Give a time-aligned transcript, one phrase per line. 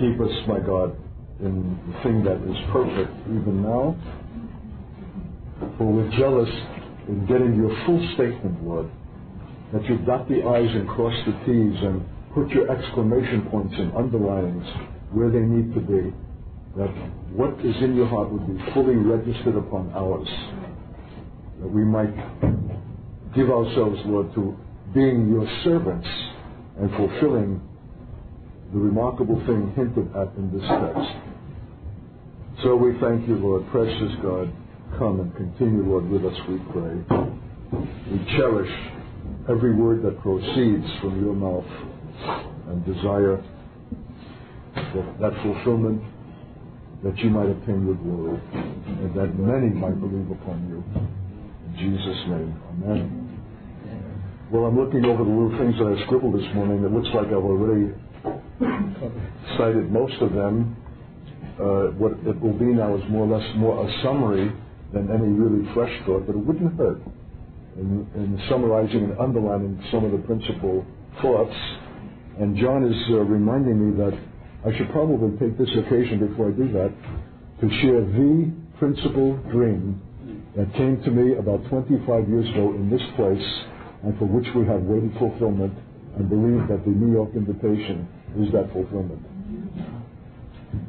[0.00, 0.96] keep us, my God,
[1.40, 3.94] in the thing that is perfect even now.
[5.76, 6.48] For we're jealous
[7.06, 8.90] in getting your full statement, Lord,
[9.72, 13.92] that you dot the I's and cross the T's and put your exclamation points and
[13.92, 14.66] underlinings
[15.12, 16.14] where they need to be,
[16.76, 16.88] that
[17.36, 20.28] what is in your heart would be fully registered upon ours,
[21.60, 22.14] that we might
[23.34, 24.56] give ourselves, Lord, to
[24.94, 26.08] being your servants
[26.78, 27.60] and fulfilling
[28.72, 31.10] the remarkable thing hinted at in this text.
[32.62, 34.52] So we thank you, Lord, precious God.
[34.98, 36.94] Come and continue, Lord, with us, we pray.
[38.10, 38.70] We cherish
[39.48, 41.66] every word that proceeds from your mouth
[42.68, 43.42] and desire
[45.20, 46.02] that, fulfillment
[47.02, 50.84] that you might obtain your glory and that many might believe upon you.
[51.66, 53.20] In Jesus' name, amen.
[54.52, 56.84] Well, I'm looking over the little things that I scribbled this morning.
[56.84, 57.94] It looks like I've already
[59.58, 60.76] cited most of them.
[61.60, 64.52] Uh, what it will be now is more or less more a summary
[64.92, 67.00] than any really fresh thought, but it wouldn't hurt
[67.76, 70.84] in, in summarizing and underlining some of the principal
[71.22, 71.54] thoughts.
[72.38, 74.16] And John is uh, reminding me that
[74.66, 76.92] I should probably take this occasion before I do that
[77.60, 80.00] to share the principal dream
[80.56, 83.48] that came to me about 25 years ago in this place
[84.04, 85.72] and for which we have waited fulfillment
[86.16, 88.08] and believe that the New York invitation
[88.38, 89.20] is that fulfillment.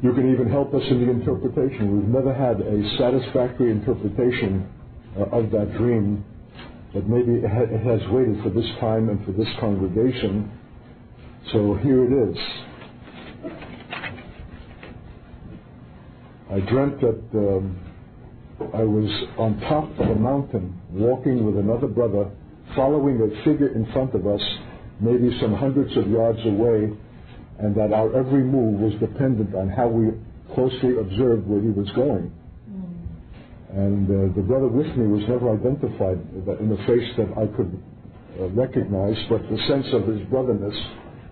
[0.02, 1.98] You can even help us in the interpretation.
[1.98, 4.68] We've never had a satisfactory interpretation
[5.18, 6.24] uh, of that dream,
[6.94, 10.50] but maybe it, ha- it has waited for this time and for this congregation.
[11.52, 12.38] So here it is.
[16.50, 17.80] I dreamt that um,
[18.74, 22.30] I was on top of a mountain walking with another brother,
[22.76, 24.40] following a figure in front of us,
[25.00, 26.92] maybe some hundreds of yards away,
[27.62, 30.10] and that our every move was dependent on how we
[30.54, 32.30] closely observed where he was going.
[33.70, 36.18] And uh, the brother with me was never identified
[36.60, 37.72] in the face that I could
[38.38, 40.74] uh, recognize, but the sense of his brotherness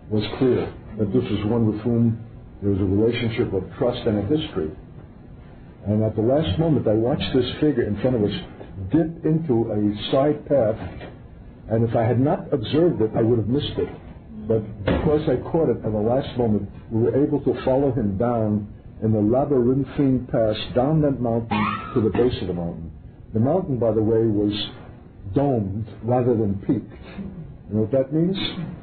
[0.08, 2.16] was clear that this was one with whom
[2.62, 4.70] there was a relationship of trust and a history.
[5.86, 8.36] And at the last moment, I watched this figure in front of us
[8.92, 10.78] dip into a side path,
[11.68, 13.88] and if I had not observed it, I would have missed it.
[14.50, 18.18] But because I caught it at the last moment, we were able to follow him
[18.18, 18.66] down
[19.00, 22.90] in the labyrinthine pass down that mountain to the base of the mountain.
[23.32, 24.50] The mountain, by the way, was
[25.36, 26.90] domed rather than peaked.
[27.70, 28.36] You know what that means?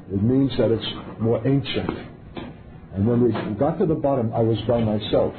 [0.07, 1.91] It means that it's more ancient.
[2.95, 5.33] And when we got to the bottom, I was by myself.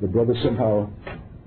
[0.00, 0.90] The brother somehow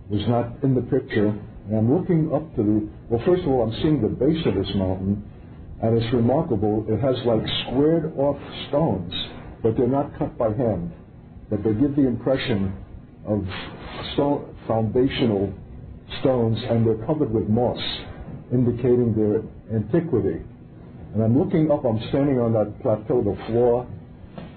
[0.09, 1.37] was not in the picture.
[1.67, 4.55] And I'm looking up to the, well, first of all, I'm seeing the base of
[4.55, 5.21] this mountain,
[5.81, 6.85] and it's remarkable.
[6.87, 8.37] It has like squared off
[8.69, 9.13] stones,
[9.63, 10.91] but they're not cut by hand.
[11.49, 12.73] But they give the impression
[13.25, 13.43] of
[14.13, 15.53] stone, foundational
[16.21, 17.81] stones, and they're covered with moss,
[18.51, 19.41] indicating their
[19.75, 20.41] antiquity.
[21.13, 23.87] And I'm looking up, I'm standing on that plateau, the floor,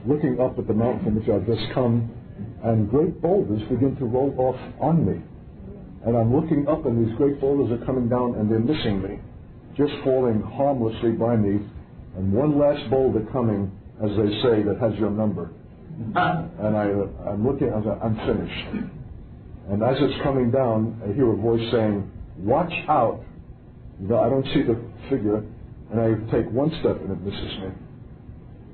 [0.07, 2.11] looking up at the mountain from which I've just come,
[2.63, 5.23] and great boulders begin to roll off on me.
[6.07, 9.19] And I'm looking up, and these great boulders are coming down, and they're missing me,
[9.77, 11.61] just falling harmlessly by me.
[12.17, 13.71] And one last boulder coming,
[14.03, 15.51] as they say, that has your number.
[16.17, 16.85] And I,
[17.31, 18.91] I'm looking, I was, I'm finished.
[19.69, 23.25] And as it's coming down, I hear a voice saying, "Watch out!"
[24.01, 25.43] You know, I don't see the figure,
[25.91, 27.69] and I take one step, and it misses me.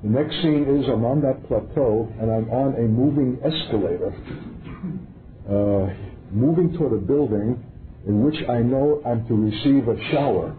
[0.03, 4.11] The next scene is I'm on that plateau, and I'm on a moving escalator,
[5.47, 5.93] uh,
[6.33, 7.63] moving toward a building
[8.07, 10.55] in which I know I'm to receive a shower.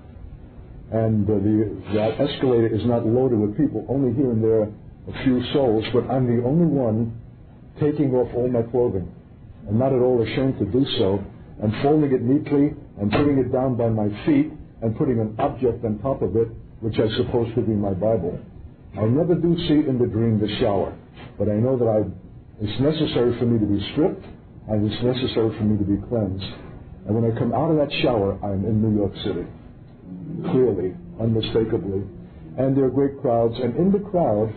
[0.93, 4.69] And uh, the, that escalator is not loaded with people, only here and there
[5.09, 7.19] a few souls, but I'm the only one
[7.81, 9.11] taking off all my clothing.
[9.69, 11.25] I'm not at all ashamed to do so.
[11.63, 15.85] I'm folding it neatly and putting it down by my feet and putting an object
[15.85, 16.49] on top of it,
[16.81, 18.39] which I suppose to be my Bible.
[18.95, 20.95] I never do see in the dream the shower,
[21.39, 22.05] but I know that I,
[22.61, 24.27] it's necessary for me to be stripped
[24.69, 26.45] and it's necessary for me to be cleansed.
[27.07, 29.47] And when I come out of that shower, I'm in New York City.
[30.51, 32.03] Clearly, unmistakably.
[32.59, 33.55] And there are great crowds.
[33.63, 34.53] And in the crowd,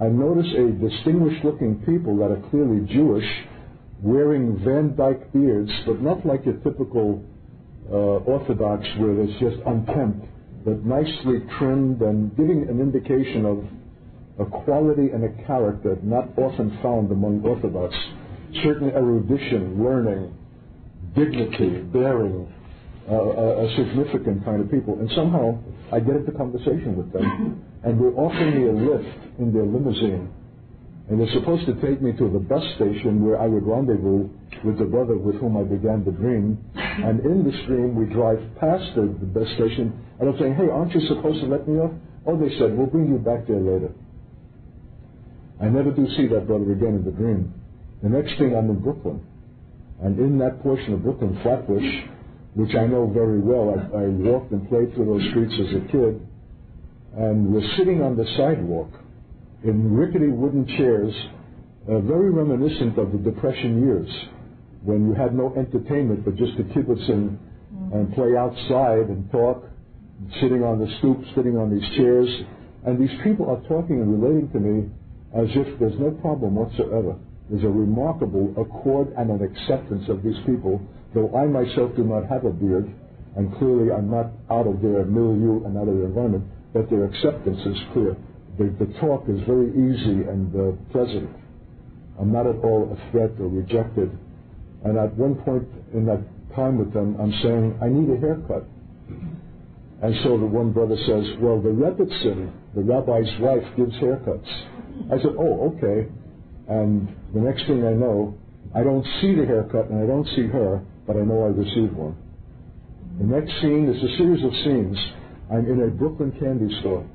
[0.00, 3.26] I notice a distinguished looking people that are clearly Jewish,
[4.02, 7.22] wearing Van Dyke beards, but not like your typical
[7.90, 10.26] uh, Orthodox where it's just unkempt,
[10.64, 13.64] but nicely trimmed and giving an indication of
[14.38, 17.94] a quality and a character not often found among Orthodox.
[18.62, 20.34] Certain erudition, learning,
[21.14, 22.52] dignity, bearing,
[23.08, 24.98] uh, a, significant kind of people.
[24.98, 25.58] And somehow
[25.92, 30.28] I get into conversation with them, and they're offering me a lift in their limousine.
[31.08, 34.28] and they're supposed to take me to the bus station where I would rendezvous
[34.64, 36.58] with the brother with whom I began the dream.
[36.74, 40.68] And in the dream, we drive past the, the bus station, and I'm saying, hey,
[40.68, 41.92] aren't you supposed to let me off?
[42.26, 43.92] Oh, they said, we'll bring you back there later.
[45.60, 47.54] I never do see that brother again in the dream.
[48.02, 49.24] The next thing, I'm in Brooklyn.
[50.02, 52.15] And in that portion of Brooklyn, Flatbush,
[52.56, 55.92] which I know very well, I, I walked and played through those streets as a
[55.92, 56.26] kid,
[57.16, 58.88] and we're sitting on the sidewalk
[59.62, 61.12] in rickety wooden chairs,
[61.86, 64.08] uh, very reminiscent of the Depression years,
[64.84, 67.38] when you had no entertainment but just to kibitz and,
[67.92, 69.62] and play outside and talk,
[70.40, 72.28] sitting on the stoop, sitting on these chairs.
[72.86, 74.88] And these people are talking and relating to me
[75.34, 77.16] as if there's no problem whatsoever.
[77.50, 80.80] There's a remarkable accord and an acceptance of these people,
[81.14, 82.92] though I myself do not have a beard,
[83.36, 87.04] and clearly I'm not out of their milieu and out of their environment, but their
[87.04, 88.16] acceptance is clear.
[88.58, 91.28] The, the talk is very easy and uh, pleasant.
[92.18, 94.10] I'm not at all a threat or rejected.
[94.84, 96.24] And at one point in that
[96.54, 98.64] time with them, I'm saying, I need a haircut.
[100.02, 104.48] And so the one brother says, Well, the Rebbitzin, the rabbi's wife, gives haircuts.
[105.12, 106.08] I said, Oh, okay.
[106.68, 108.36] And the next thing I know,
[108.74, 111.94] I don't see the haircut and I don't see her, but I know I received
[111.94, 112.16] one.
[113.18, 114.98] The next scene is a series of scenes.
[115.50, 117.06] I'm in a Brooklyn candy store.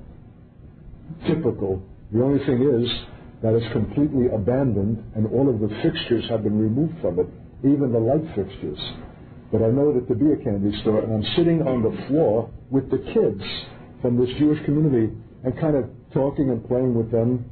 [1.28, 1.84] Typical.
[2.12, 2.90] The only thing is
[3.44, 7.28] that it's completely abandoned and all of the fixtures have been removed from it,
[7.64, 8.80] even the light fixtures.
[9.52, 12.50] But I know it to be a candy store, and I'm sitting on the floor
[12.70, 13.44] with the kids
[14.02, 17.46] from this Jewish community and kind of talking and playing with them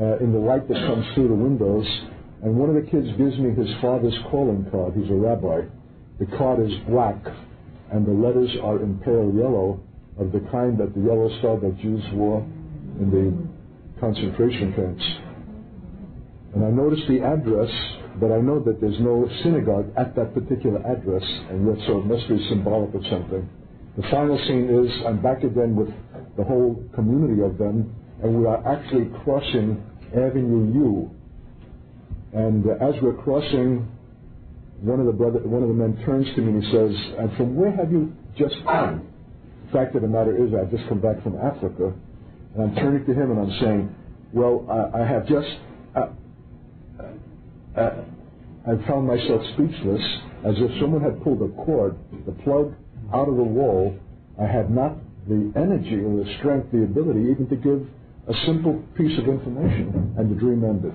[0.00, 1.86] uh, in the light that comes through the windows.
[2.42, 4.94] And one of the kids gives me his father's calling card.
[4.94, 5.62] He's a rabbi.
[6.20, 7.18] The card is black,
[7.92, 9.80] and the letters are in pale yellow,
[10.18, 12.40] of the kind that the yellow star that Jews wore
[12.98, 15.04] in the concentration camps.
[16.54, 17.70] And I noticed the address,
[18.20, 22.06] but I know that there's no synagogue at that particular address, and yet so it
[22.06, 23.48] must be symbolic of something.
[23.96, 25.88] The final scene is I'm back again with
[26.36, 29.82] the whole community of them, and we are actually crossing
[30.14, 31.10] Avenue U.
[32.32, 33.88] And uh, as we're crossing,
[34.80, 37.36] one of the brother, one of the men turns to me and he says, "And
[37.36, 39.08] from where have you just come?"
[39.66, 41.92] The fact of the matter is, I've just come back from Africa,
[42.54, 43.94] and I'm turning to him and I'm saying,
[44.32, 45.48] "Well, I have just."
[45.96, 46.08] Uh,
[47.76, 48.04] uh,
[48.66, 50.02] I found myself speechless,
[50.44, 51.96] as if someone had pulled a cord,
[52.26, 52.74] the plug
[53.14, 53.96] out of the wall.
[54.38, 54.96] I had not
[55.26, 57.86] the energy or the strength, the ability even to give
[58.28, 60.94] a simple piece of information, and the dream ended.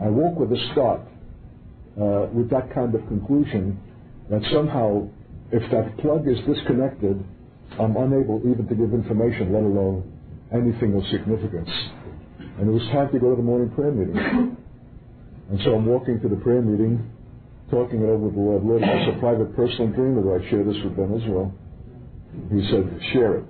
[0.00, 1.00] I woke with a start,
[2.00, 3.78] uh, with that kind of conclusion
[4.30, 5.08] that somehow,
[5.50, 7.22] if that plug is disconnected,
[7.78, 10.10] I'm unable even to give information, let alone
[10.52, 11.70] anything of significance.
[12.58, 14.56] And it was time to go to the morning prayer meeting.
[15.50, 17.10] And so I'm walking to the prayer meeting,
[17.70, 18.64] talking it over with the Lord.
[18.64, 21.52] Lord, it's a private personal dream that I share this with Ben as well.
[22.52, 23.44] He said, share it.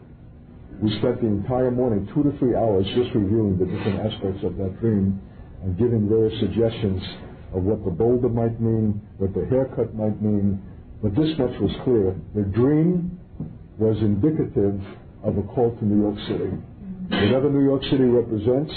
[0.82, 4.56] We spent the entire morning, two to three hours, just reviewing the different aspects of
[4.56, 5.20] that dream
[5.62, 7.02] and giving various suggestions
[7.54, 10.60] of what the boulder might mean, what the haircut might mean.
[11.02, 12.14] But this much was clear.
[12.34, 13.18] The dream
[13.78, 14.80] was indicative
[15.22, 16.50] of a call to New York City.
[17.10, 18.72] Whatever New York City represents,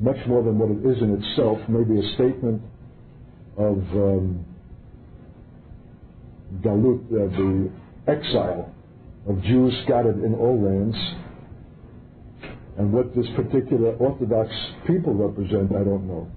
[0.00, 2.62] much more than what it is in itself, may be a statement
[3.56, 4.44] of um,
[6.62, 7.70] Galut, uh, the
[8.10, 8.72] exile
[9.28, 10.96] of Jews scattered in all lands.
[12.78, 14.50] And what this particular Orthodox
[14.86, 16.30] people represent, I don't know.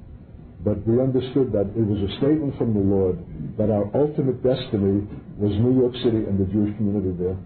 [0.66, 3.18] But we understood that it was a statement from the Lord
[3.58, 5.06] that our ultimate destiny
[5.38, 7.38] was New York City and the Jewish community there.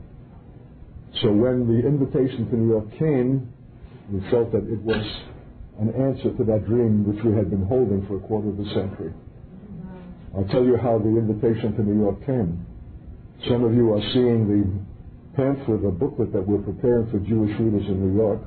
[1.23, 3.51] So when the invitation to New York came,
[4.11, 5.03] we felt that it was
[5.79, 8.67] an answer to that dream which we had been holding for a quarter of a
[8.75, 9.13] century.
[10.35, 12.65] I'll tell you how the invitation to New York came.
[13.47, 14.63] Some of you are seeing the
[15.35, 18.41] pamphlet the booklet that we're preparing for Jewish readers in New York.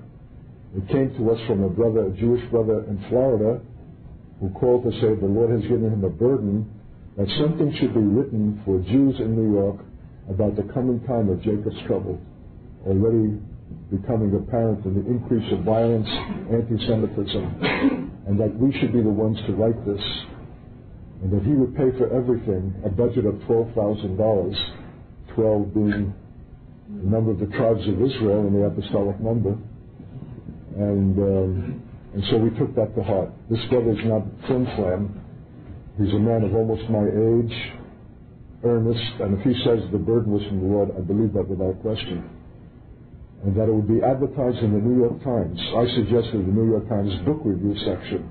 [0.77, 3.61] It came to us from a brother, a Jewish brother in Florida,
[4.41, 6.69] who called to say the Lord has given him a burden
[7.17, 9.81] that something should be written for Jews in New York
[10.31, 12.21] about the coming time of Jacob's trouble,
[12.87, 13.41] already
[13.91, 16.09] becoming apparent in the increase of violence,
[16.53, 20.05] anti-Semitism, and that we should be the ones to write this,
[21.23, 24.55] and that he would pay for everything, a budget of $12,000,
[25.35, 26.15] 12 being
[26.89, 29.57] the number of the tribes of Israel in the apostolic number.
[30.79, 31.83] And, um,
[32.15, 33.31] and so we took that to heart.
[33.51, 35.21] This brother is not flim flam.
[35.99, 37.57] He's a man of almost my age,
[38.63, 41.83] earnest, and if he says the burden was from the Lord, I believe that without
[41.83, 42.31] question.
[43.45, 45.59] and that it would be advertised in the New York Times.
[45.79, 48.31] I suggested the New York Times book review section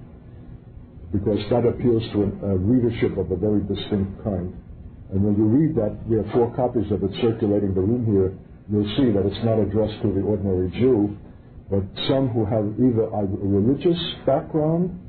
[1.11, 4.51] because that appeals to a readership of a very distinct kind.
[5.11, 8.35] And when you read that, we have four copies of it circulating the room here,
[8.67, 11.15] you'll see that it's not addressed to the ordinary Jew,
[11.69, 14.99] but some who have either a religious background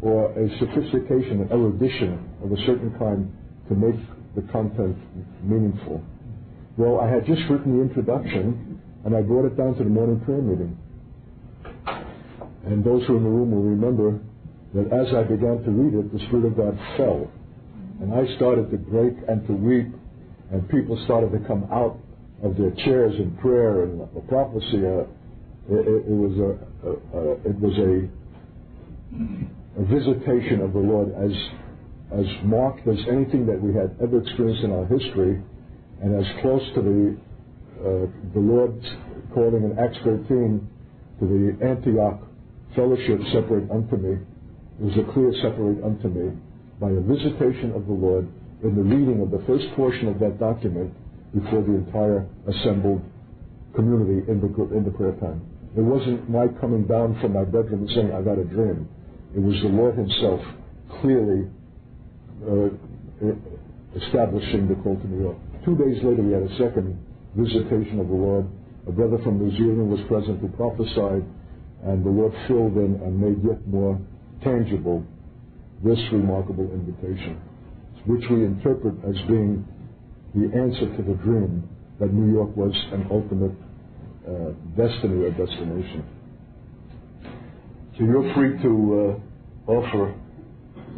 [0.00, 3.32] or a sophistication and erudition of a certain kind
[3.68, 3.98] to make
[4.36, 4.96] the content
[5.42, 6.02] meaningful.
[6.76, 10.20] Well, I had just written the introduction, and I brought it down to the morning
[10.20, 10.76] prayer meeting.
[12.66, 14.20] And those who are in the room will remember
[14.74, 17.30] that as I began to read it, the Spirit of God fell.
[18.00, 19.94] And I started to break and to weep,
[20.50, 21.98] and people started to come out
[22.42, 24.84] of their chairs in prayer and prophecy.
[24.84, 25.04] Uh,
[25.70, 26.50] Uh, it, it, was a,
[26.86, 28.08] a, a, it was a,
[29.80, 31.32] a visitation of the Lord as
[32.12, 35.42] as marked as anything that we had ever experienced in our history,
[36.02, 37.16] and as close to the
[37.80, 38.78] uh, the Lord
[39.32, 40.68] calling in Acts 13
[41.20, 42.20] to the Antioch
[42.76, 44.18] fellowship separate unto me
[44.80, 46.36] it was a clear separate unto me
[46.80, 48.26] by a visitation of the Lord
[48.64, 50.92] in the reading of the first portion of that document
[51.32, 53.02] before the entire assembled
[53.74, 55.46] community in the, in the prayer time.
[55.76, 58.88] It wasn't my coming down from my bedroom and saying, I got a dream.
[59.34, 60.40] It was the Lord Himself
[61.00, 61.50] clearly
[62.46, 62.70] uh,
[63.96, 65.38] establishing the call to New York.
[65.64, 66.98] Two days later, we had a second
[67.34, 68.46] visitation of the Lord.
[68.86, 71.24] A brother from New Zealand was present who prophesied,
[71.82, 73.98] and the Lord filled in and made yet more
[74.42, 75.02] tangible
[75.82, 77.40] this remarkable invitation,
[78.06, 79.66] which we interpret as being
[80.34, 83.52] the answer to the dream that New York was an ultimate
[84.26, 86.04] uh, destiny or destination.
[87.96, 89.20] So you're free to
[89.68, 90.14] uh, offer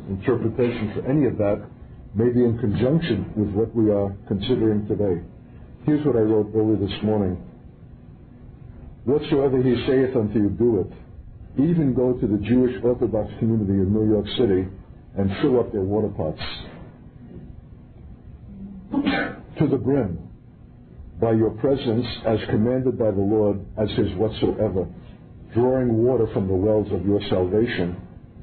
[0.08, 1.66] interpretation for any of that,
[2.14, 5.22] maybe in conjunction with what we are considering today.
[5.84, 7.36] Here's what I wrote early this morning.
[9.04, 10.92] Whatsoever he saith unto you, do it
[11.58, 14.68] even go to the Jewish Orthodox community in New York City
[15.16, 16.40] and fill up their water pots
[19.58, 20.25] to the brim
[21.20, 24.86] by your presence as commanded by the Lord as his whatsoever,
[25.54, 27.96] drawing water from the wells of your salvation,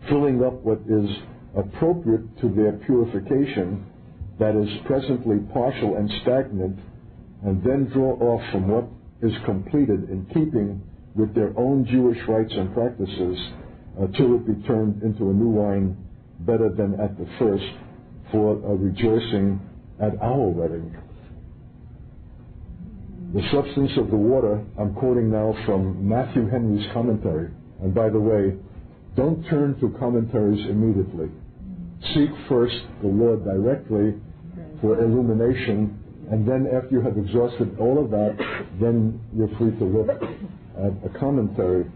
[0.10, 1.10] filling up what is
[1.56, 3.86] appropriate to their purification
[4.40, 6.80] that is presently partial and stagnant,
[7.44, 8.86] and then draw off from what
[9.22, 10.82] is completed in keeping
[11.16, 13.38] with their own Jewish rites and practices
[14.02, 15.96] uh, till it be turned into a new wine
[16.40, 17.64] better than at the first
[18.32, 19.62] for a rejoicing
[20.02, 20.96] at our wedding.
[23.34, 27.50] The substance of the water, I'm quoting now from Matthew Henry's commentary.
[27.82, 28.54] And by the way,
[29.16, 31.30] don't turn to commentaries immediately.
[32.14, 34.22] Seek first the Lord directly
[34.82, 35.98] for illumination,
[36.30, 38.38] and then after you have exhausted all of that,
[38.80, 41.90] then you're free to look at a commentary,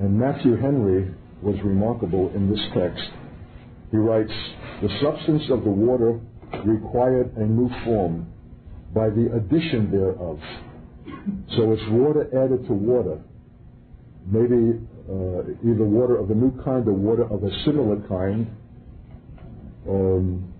[0.00, 3.08] and Matthew Henry was remarkable in this text.
[3.92, 4.32] He writes,
[4.82, 6.18] The substance of the water
[6.64, 8.26] required a new form
[8.94, 10.38] by the addition thereof.
[11.56, 13.20] So it's water added to water.
[14.26, 18.50] Maybe uh, either water of a new kind or water of a similar kind.
[19.88, 20.52] Um,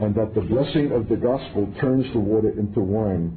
[0.00, 3.36] and that the blessing of the gospel turns the water into wine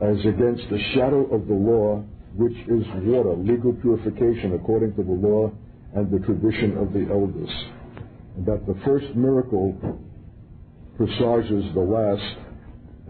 [0.00, 2.02] as against the shadow of the law,
[2.34, 5.50] which is water, legal purification according to the law
[5.94, 7.50] and the tradition of the elders.
[8.36, 9.74] And that the first miracle
[10.96, 12.47] presages the last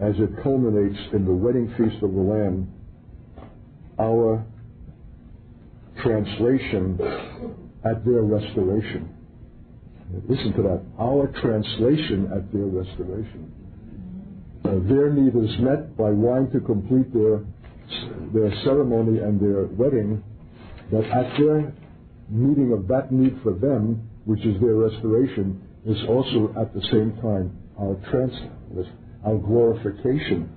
[0.01, 2.71] as it culminates in the wedding feast of the Lamb,
[3.99, 4.45] our
[6.01, 6.97] translation
[7.83, 9.13] at their restoration.
[10.27, 10.81] Listen to that.
[10.99, 13.53] Our translation at their restoration
[14.69, 17.41] uh, their need is met by wine to complete their
[18.33, 20.21] their ceremony and their wedding,
[20.91, 21.73] but at their
[22.29, 27.17] meeting of that need for them, which is their restoration, is also at the same
[27.21, 28.33] time our trans
[29.25, 30.49] our glorification.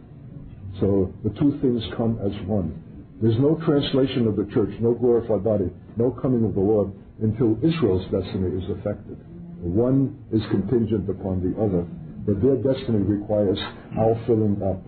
[0.80, 2.82] So the two things come as one.
[3.20, 6.92] There's no translation of the church, no glorified body, no coming of the Lord
[7.22, 9.18] until Israel's destiny is effected.
[9.60, 11.86] One is contingent upon the other
[12.26, 13.58] but their destiny requires
[13.98, 14.80] our filling up.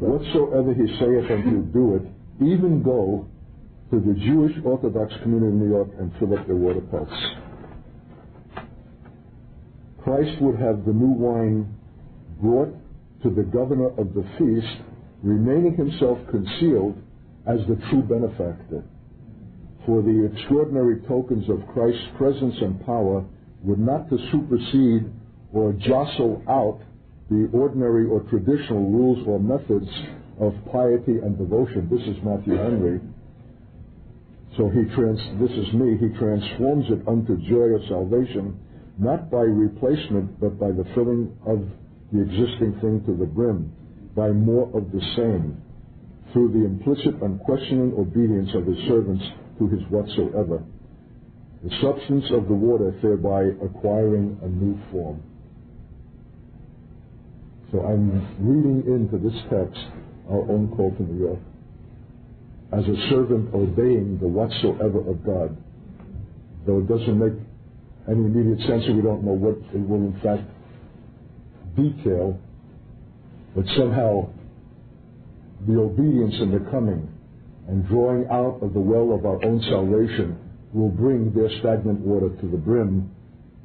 [0.00, 2.02] Whatsoever he saith unto you, do it.
[2.44, 3.26] Even go
[3.90, 7.12] to the Jewish Orthodox community in New York and fill up their water pots.
[10.02, 11.74] Christ would have the new wine
[12.40, 12.74] brought
[13.22, 14.82] to the governor of the feast,
[15.22, 16.96] remaining himself concealed
[17.46, 18.84] as the true benefactor.
[19.86, 23.24] For the extraordinary tokens of Christ's presence and power
[23.62, 25.10] were not to supersede
[25.52, 26.80] or jostle out
[27.30, 29.88] the ordinary or traditional rules or methods
[30.40, 31.88] of piety and devotion.
[31.90, 33.00] This is Matthew Henry.
[34.56, 38.58] So he trans, this is me, he transforms it unto joy of salvation,
[38.98, 41.64] not by replacement, but by the filling of
[42.12, 43.72] the existing thing to the brim,
[44.16, 45.60] by more of the same,
[46.32, 49.24] through the implicit unquestioning obedience of his servants
[49.58, 50.62] to his whatsoever,
[51.64, 55.22] the substance of the water thereby acquiring a new form.
[57.72, 58.10] So I'm
[58.40, 59.80] reading into this text
[60.30, 61.38] our own call to New York
[62.72, 65.56] as a servant obeying the whatsoever of God.
[66.66, 67.32] Though it doesn't make
[68.08, 70.44] any immediate sense we don't know what it will in fact
[71.78, 72.38] detail,
[73.54, 74.28] but somehow
[75.66, 77.08] the obedience in the coming
[77.68, 80.38] and drawing out of the well of our own salvation
[80.72, 83.10] will bring their stagnant water to the brim,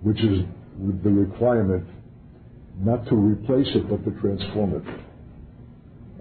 [0.01, 0.45] which is
[1.03, 1.85] the requirement
[2.79, 4.83] not to replace it but to transform it.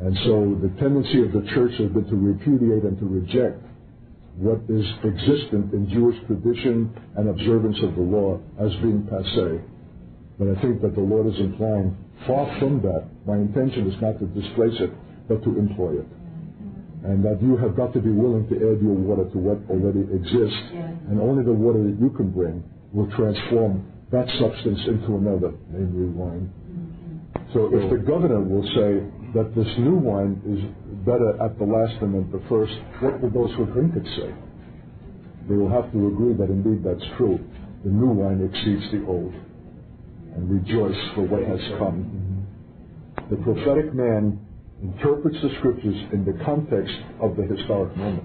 [0.00, 3.62] And so the tendency of the church has been to repudiate and to reject
[4.36, 9.71] what is existent in Jewish tradition and observance of the law as being passe.
[10.38, 11.96] But I think that the Lord is implying
[12.26, 13.08] far from that.
[13.26, 14.90] My intention is not to displace it,
[15.28, 16.08] but to employ it.
[17.04, 20.06] And that you have got to be willing to add your water to what already
[20.14, 20.62] exists.
[21.10, 22.62] And only the water that you can bring
[22.92, 26.52] will transform that substance into another, namely wine.
[26.52, 27.52] Mm-hmm.
[27.52, 29.02] So if the governor will say,
[29.34, 30.60] that this new wine is
[31.06, 34.28] better at the last than at the first, what will those who drink it say?
[35.48, 37.40] They will have to agree that indeed that's true.
[37.84, 39.32] The new wine exceeds the old
[40.34, 42.46] and rejoice for what has come.
[43.30, 44.38] The prophetic man
[44.82, 48.24] interprets the scriptures in the context of the historic moment.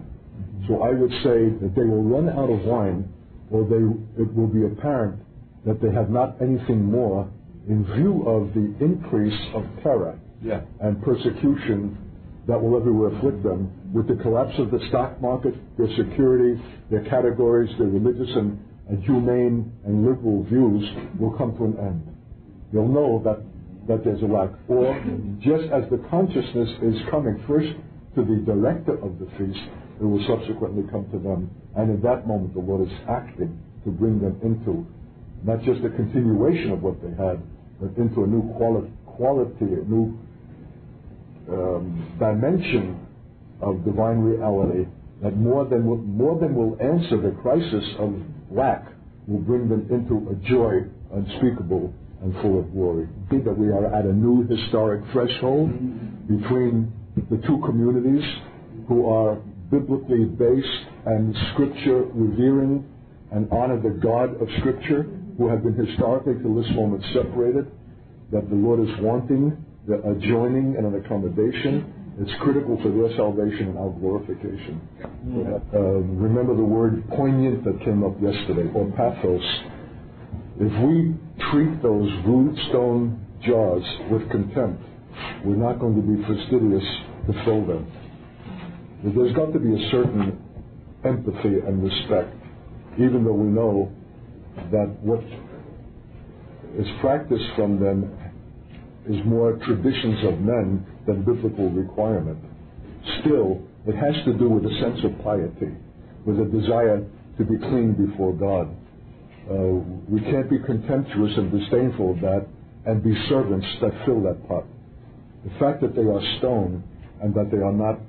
[0.67, 3.13] So I would say that they will run out of wine
[3.51, 5.21] or they, it will be apparent
[5.65, 7.29] that they have not anything more
[7.67, 10.61] in view of the increase of terror yeah.
[10.81, 11.97] and persecution
[12.47, 13.71] that will everywhere afflict them.
[13.93, 19.03] With the collapse of the stock market, their security, their categories, their religious and, and
[19.03, 20.83] humane and liberal views
[21.19, 22.17] will come to an end.
[22.71, 23.43] You'll know that,
[23.87, 24.51] that there's a lack.
[24.67, 24.93] Or
[25.39, 27.73] just as the consciousness is coming first
[28.15, 29.59] to the director of the feast,
[29.99, 31.51] it will subsequently come to them.
[31.75, 34.85] And in that moment, the Lord is acting to bring them into
[35.43, 37.41] not just a continuation of what they had,
[37.79, 40.17] but into a new quality, quality a new
[41.49, 42.99] um, dimension
[43.61, 44.85] of divine reality
[45.21, 48.13] that more than more than will answer the crisis of
[48.51, 48.85] lack
[49.27, 50.79] will bring them into a joy
[51.13, 53.07] unspeakable and full of glory.
[53.29, 55.71] Think that we are at a new historic threshold
[56.27, 56.91] between
[57.29, 58.23] the two communities
[58.87, 59.35] who are
[59.69, 60.67] biblically based
[61.05, 62.85] and scripture revering
[63.31, 65.03] and honor the God of scripture
[65.37, 67.69] who have been historically to this moment separated,
[68.31, 71.93] that the Lord is wanting a joining and an accommodation.
[72.19, 74.81] It's critical for their salvation and our glorification.
[75.73, 75.79] Uh,
[76.17, 79.43] remember the word poignant that came up yesterday, or pathos.
[80.59, 81.13] If we
[81.51, 84.81] treat those rude stone jars with contempt,
[85.45, 86.83] we're not going to be fastidious
[87.27, 87.85] to fill them.
[89.03, 90.41] There's got to be a certain
[91.05, 92.33] empathy and respect,
[92.97, 93.91] even though we know
[94.71, 95.21] that what
[96.79, 98.11] is practiced from them
[99.09, 102.39] is more traditions of men than biblical requirement.
[103.21, 105.71] Still, it has to do with a sense of piety,
[106.25, 107.05] with a desire
[107.37, 108.67] to be clean before God.
[109.49, 112.47] Uh, we can't be contemptuous and disdainful of that
[112.85, 114.65] and be servants that fill that pot.
[115.45, 116.83] The fact that they are stone
[117.21, 117.99] and that they are not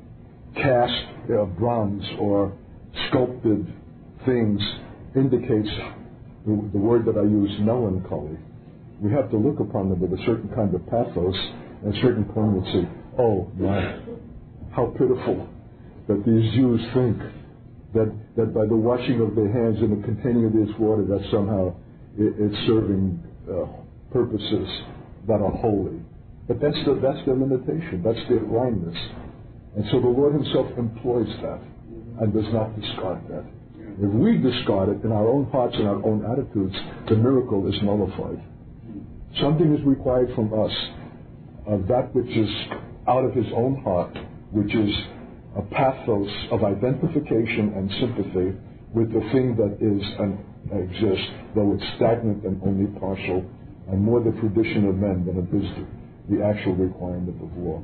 [0.55, 2.53] cast of bronze or
[3.09, 3.73] sculpted
[4.27, 4.61] things
[5.15, 5.69] indicates
[6.45, 8.39] the, the word that I use, melancholy
[9.01, 11.37] we have to look upon them with a certain kind of pathos
[11.85, 12.89] and a certain poignancy.
[13.19, 14.01] Oh my,
[14.75, 15.49] how pitiful
[16.09, 17.19] that these Jews think
[17.95, 21.23] that, that by the washing of their hands and the containing of this water that
[21.31, 21.75] somehow
[22.19, 23.67] it, it's serving uh,
[24.13, 24.69] purposes
[25.27, 26.01] that are holy.
[26.49, 28.03] But that's, the, that's their limitation.
[28.05, 28.97] That's their blindness.
[29.77, 31.61] And so the Lord himself employs that
[32.21, 33.45] and does not discard that.
[34.01, 36.75] If we discard it in our own hearts and our own attitudes,
[37.09, 38.43] the miracle is nullified.
[39.37, 40.73] Something is required from us
[41.67, 42.49] of that which is
[43.07, 44.17] out of his own heart,
[44.51, 44.91] which is
[45.57, 48.57] a pathos of identification and sympathy
[48.95, 50.39] with the thing that is and
[50.73, 53.45] exists, though it's stagnant and only partial,
[53.89, 55.69] and more the tradition of men than it is
[56.31, 57.83] the actual requirement of law.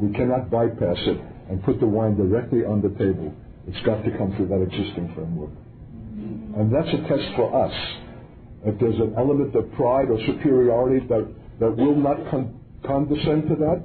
[0.00, 3.32] We cannot bypass it and put the wine directly on the table.
[3.66, 5.50] It's got to come through that existing framework.
[6.56, 7.72] And that's a test for us
[8.64, 11.28] if there's an element of pride or superiority that,
[11.60, 13.82] that will not con- condescend to that,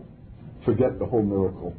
[0.66, 1.76] forget the whole miracle.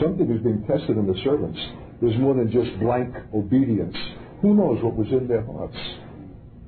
[0.00, 1.58] Something is being tested in the servants.
[2.00, 3.96] There's more than just blank obedience.
[4.40, 5.76] Who knows what was in their hearts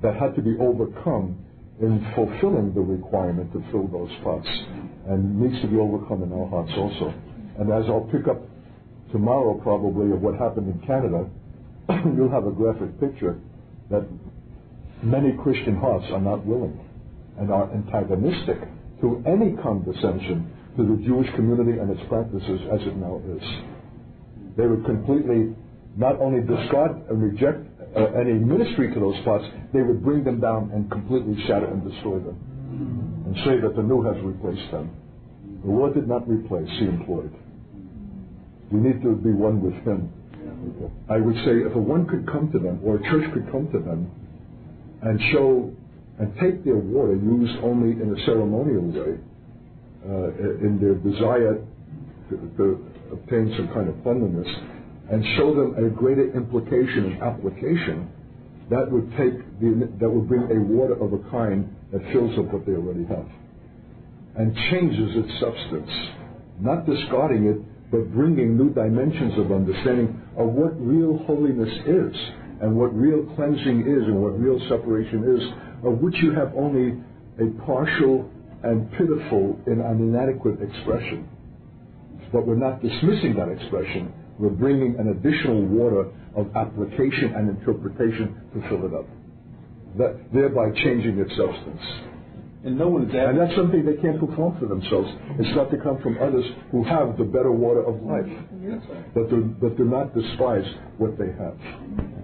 [0.02, 1.38] that had to be overcome
[1.80, 4.46] in fulfilling the requirement to fill those pots
[5.08, 7.12] and needs to be overcome in our hearts also.
[7.58, 8.40] And as I'll pick up
[9.10, 11.28] tomorrow probably of what happened in Canada,
[12.16, 13.40] you'll have a graphic picture
[13.90, 14.06] that
[15.02, 16.78] many Christian hearts are not willing
[17.38, 18.58] and are antagonistic
[19.00, 23.42] to any condescension to the Jewish community and its practices as it now is.
[24.56, 25.54] They would completely
[25.96, 27.62] not only discard and reject
[27.96, 31.84] uh, any ministry to those spots, they would bring them down and completely shatter and
[31.88, 32.38] destroy them
[33.26, 34.90] and say that the new has replaced them.
[35.64, 37.32] The Lord did not replace, He employed.
[38.70, 40.10] We need to be one with Him.
[41.08, 43.70] I would say if a one could come to them, or a church could come
[43.72, 44.10] to them,
[45.04, 45.72] and show
[46.18, 49.18] and take their water used only in a ceremonial way,
[50.06, 51.64] uh, in their desire
[52.30, 54.48] to, to obtain some kind of cleanliness,
[55.10, 58.08] and show them a greater implication and application,
[58.70, 62.46] that would take the, that would bring a water of a kind that fills up
[62.52, 63.26] what they already have,
[64.36, 65.90] and changes its substance,
[66.60, 72.16] not discarding it, but bringing new dimensions of understanding of what real holiness is,
[72.60, 75.42] and what real cleansing is, and what real separation is,
[75.86, 76.98] of which you have only
[77.38, 78.30] a partial
[78.62, 81.28] and pitiful and an inadequate expression.
[82.32, 84.12] But we're not dismissing that expression.
[84.38, 89.06] We're bringing an additional water of application and interpretation to fill it up,
[89.98, 91.82] that, thereby changing its substance.
[92.64, 95.08] And no one is And that's something they can't perform for themselves.
[95.38, 98.26] It's got to come from others who have the better water of life,
[99.14, 100.64] but do, but do not despise
[100.96, 102.23] what they have.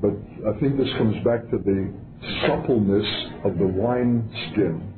[0.00, 0.12] But
[0.46, 1.92] I think this comes back to the
[2.46, 3.06] suppleness
[3.44, 4.92] of the wine skin.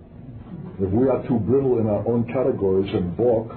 [0.80, 3.52] If we are too brittle in our own categories and balk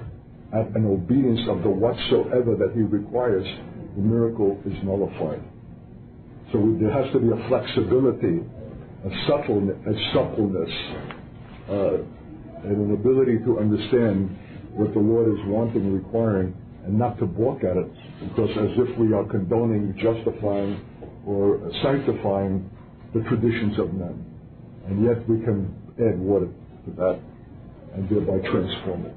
[0.52, 3.46] at an obedience of the whatsoever that he requires,
[3.96, 5.42] the miracle is nullified.
[6.52, 8.42] So there has to be a flexibility,
[9.04, 10.70] a suppleness, a suppleness
[11.68, 14.36] uh, and an ability to understand
[14.74, 17.90] what the Lord is wanting, requiring, and not to balk at it,
[18.28, 20.80] because as if we are condoning, justifying,
[21.26, 22.68] or sanctifying
[23.14, 24.24] the traditions of men.
[24.86, 27.20] And yet we can add water to that
[27.94, 29.14] and thereby transform it.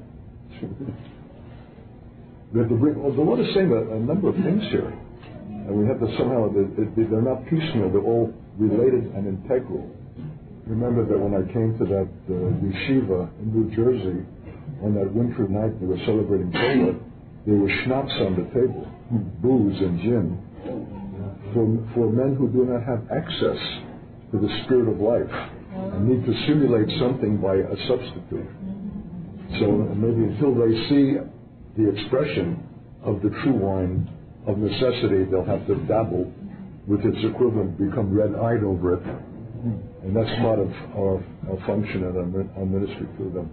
[2.53, 4.93] we have to bring, well, the Lord is saying a, a number of things here.
[5.65, 9.89] And we have to somehow, they're not piecemeal, they're all related and integral.
[10.67, 14.25] Remember that when I came to that uh, yeshiva in New Jersey
[14.83, 16.97] on that wintry night they were celebrating Torah,
[17.45, 18.89] there was schnapps on the table,
[19.41, 20.41] booze and gin,
[21.55, 21.63] for,
[21.95, 23.57] for men who do not have access
[24.31, 25.31] to the spirit of life
[25.95, 28.51] and need to simulate something by a substitute.
[29.59, 31.15] So maybe until they see
[31.79, 32.59] the expression
[33.03, 34.09] of the true wine
[34.45, 36.31] of necessity, they'll have to dabble
[36.87, 39.03] with its equivalent, become red-eyed over it.
[40.03, 43.49] And that's part of our, our function and our, our ministry to them.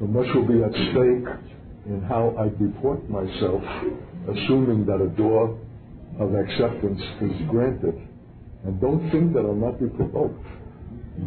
[0.00, 1.57] So much will be at stake
[1.88, 3.62] in how I deport myself,
[4.28, 5.58] assuming that a door
[6.20, 7.96] of acceptance is granted.
[8.64, 10.44] And don't think that I'll not be provoked.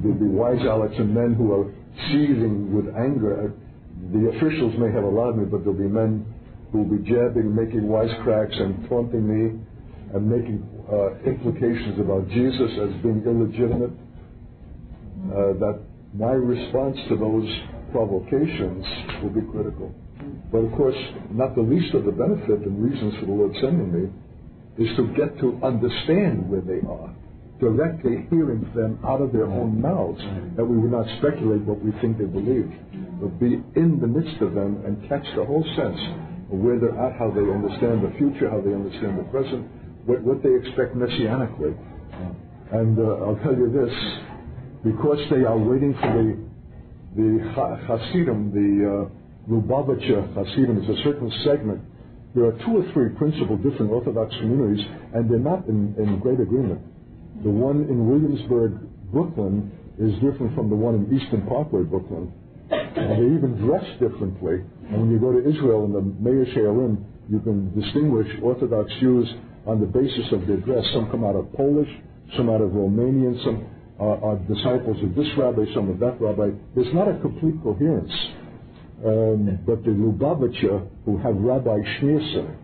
[0.04, 1.74] There'll be wise alecks and men who are
[2.12, 3.54] seething with anger.
[4.14, 6.26] The officials may have allowed me, but there'll be men
[6.72, 9.60] who will be jabbing, making wisecracks and taunting me
[10.14, 13.92] and making uh, implications about Jesus as being illegitimate.
[15.22, 15.80] Uh, that
[16.14, 17.48] my response to those
[17.92, 18.86] provocations
[19.24, 19.94] will be critical.
[20.52, 20.98] But of course,
[21.32, 24.10] not the least of the benefit and reasons for the Lord sending me
[24.84, 27.14] is to get to understand where they are,
[27.60, 30.22] directly hearing them out of their own mouths,
[30.58, 32.68] that we would not speculate what we think they believe,
[33.22, 36.00] but be in the midst of them and catch the whole sense
[36.52, 39.68] of where they're at, how they understand the future, how they understand the present,
[40.06, 41.78] what, what they expect messianically.
[42.72, 43.94] And uh, I'll tell you this,
[44.84, 46.52] because they are waiting for the
[47.14, 47.44] the
[47.88, 51.82] Hasidim, the uh, Lubavitcher Hasidim is a certain segment.
[52.36, 56.40] There are two or three principal different Orthodox communities, and they're not in, in great
[56.40, 56.82] agreement.
[57.44, 58.80] The one in Williamsburg,
[59.12, 62.32] Brooklyn, is different from the one in Eastern Parkway, Brooklyn.
[62.72, 64.64] And they even dress differently.
[64.90, 69.28] And when you go to Israel in the Meah Shearim, you can distinguish Orthodox Jews
[69.66, 70.86] on the basis of their dress.
[70.94, 71.90] Some come out of Polish,
[72.38, 73.66] some out of Romanian, some
[74.00, 76.50] are, are disciples of this rabbi, some of that rabbi.
[76.76, 78.12] There's not a complete coherence.
[79.06, 82.56] Um, but the Lubavitcher, who have Rabbi Schneerson,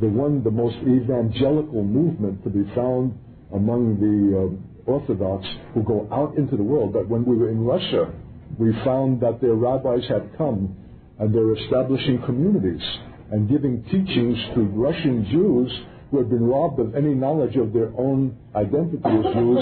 [0.00, 3.18] the one, the most evangelical movement to be found
[3.52, 4.56] among the
[4.88, 6.92] uh, Orthodox who go out into the world.
[6.92, 8.12] But when we were in Russia,
[8.58, 10.76] we found that their rabbis had come
[11.18, 12.82] and they're establishing communities
[13.30, 15.72] and giving teachings to Russian Jews
[16.10, 19.58] who had been robbed of any knowledge of their own identity as Jews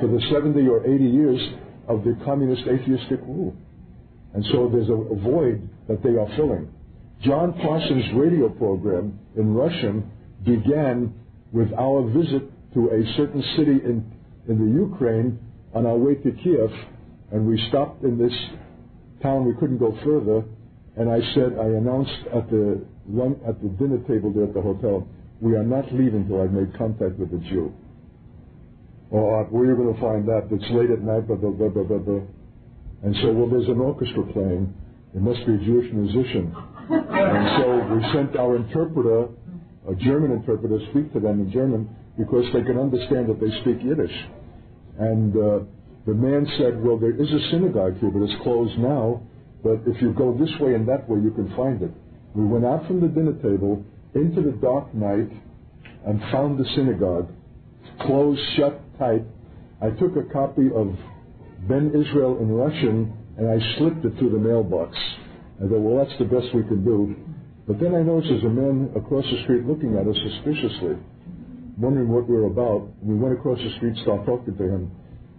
[0.00, 1.40] for the 70 or 80 years
[1.88, 3.56] of the communist atheistic rule.
[4.34, 6.70] And so there's a, void that they are filling.
[7.22, 10.10] John Parsons' radio program in Russian
[10.44, 11.14] began
[11.52, 12.42] with our visit
[12.74, 14.04] to a certain city in,
[14.48, 15.38] in the Ukraine
[15.74, 16.70] on our way to Kiev,
[17.32, 18.32] and we stopped in this
[19.22, 19.46] town.
[19.46, 20.44] We couldn't go further,
[20.96, 22.84] and I said, I announced at the
[23.46, 25.08] at the dinner table there at the hotel,
[25.40, 27.72] we are not leaving till I've made contact with a Jew.
[29.10, 30.48] Or where are you going to find that?
[30.50, 32.20] It's late at night, blah, blah, blah, blah, blah, blah.
[33.02, 34.74] And so, well, there's an orchestra playing.
[35.14, 36.54] It must be a Jewish musician.
[36.90, 39.28] and so we sent our interpreter,
[39.88, 43.84] a German interpreter, speak to them in German because they can understand that they speak
[43.84, 44.14] Yiddish.
[44.98, 45.58] And uh,
[46.06, 49.22] the man said, well, there is a synagogue here, but it's closed now.
[49.62, 51.90] But if you go this way and that way, you can find it.
[52.34, 53.84] We went out from the dinner table
[54.14, 55.30] into the dark night
[56.06, 57.30] and found the synagogue,
[58.00, 59.22] closed, shut tight.
[59.80, 60.94] I took a copy of
[61.66, 64.98] Ben Israel in Russian and I slipped it through the mailbox.
[65.62, 67.14] I thought, well, that's the best we can do.
[67.66, 70.98] But then I noticed there's a man across the street looking at us suspiciously,
[71.78, 72.90] wondering what we we're about.
[73.02, 74.90] We went across the street, started talking to him.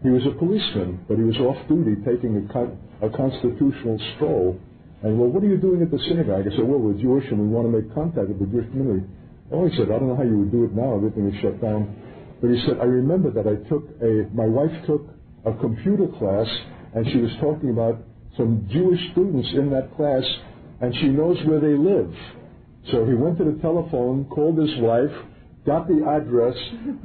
[0.03, 4.55] He was a policeman, but he was off duty taking a, con- a constitutional stroll.
[5.03, 6.47] And well, what are you doing at the synagogue?
[6.47, 9.03] I said, well, we're Jewish and we want to make contact with the Jewish community.
[9.51, 10.95] Oh, he said, I don't know how you would do it now.
[10.95, 11.91] Everything is shut down.
[12.39, 16.47] But he said, I remember that I took a, my wife took a computer class
[16.95, 17.97] and she was talking about
[18.37, 20.23] some Jewish students in that class
[20.81, 22.13] and she knows where they live.
[22.91, 25.11] So he went to the telephone, called his wife,
[25.65, 26.55] got the address,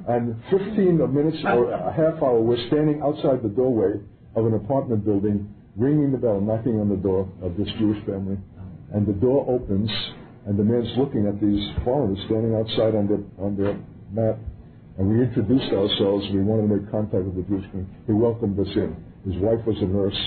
[0.08, 4.00] and 15 minutes or a half hour, we're standing outside the doorway
[4.36, 8.38] of an apartment building, ringing the bell, knocking on the door of this Jewish family.
[8.92, 9.90] And the door opens,
[10.46, 13.76] and the man's looking at these foreigners standing outside on their, on their
[14.12, 14.38] mat.
[14.98, 16.26] And we introduced ourselves.
[16.32, 17.94] We wanted to make contact with the Jewish community.
[18.06, 18.94] He welcomed us in.
[19.26, 20.20] His wife was a nurse,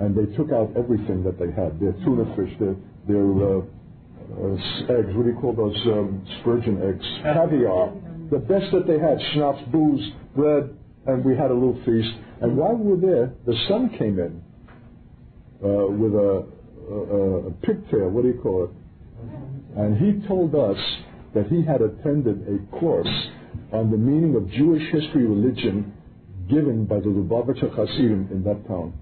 [0.00, 2.76] and they took out everything that they had: their tuna fish, their
[3.08, 5.16] their uh, uh, eggs.
[5.16, 7.04] What do you call those um, sturgeon eggs?
[7.22, 7.92] Caviar.
[8.30, 10.04] The best that they had: schnapps, booze,
[10.36, 12.12] bread, and we had a little feast.
[12.42, 14.42] And while we were there, the son came in
[15.64, 16.44] uh, with a,
[16.90, 18.10] a, a pigtail.
[18.10, 18.70] What do you call it?
[19.78, 20.76] And he told us
[21.34, 23.08] that he had attended a course
[23.72, 25.92] on the meaning of Jewish history religion
[26.48, 28.92] given by the Lubavitcher Hasidim in that town.